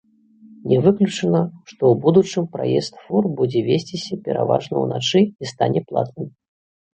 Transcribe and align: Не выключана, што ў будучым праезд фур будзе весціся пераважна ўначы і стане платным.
Не 0.69 0.77
выключана, 0.85 1.41
што 1.71 1.75
ў 1.91 1.95
будучым 2.05 2.47
праезд 2.55 2.93
фур 3.03 3.23
будзе 3.43 3.59
весціся 3.69 4.19
пераважна 4.29 4.75
ўначы 4.87 5.19
і 5.27 5.45
стане 5.53 5.79
платным. 5.93 6.27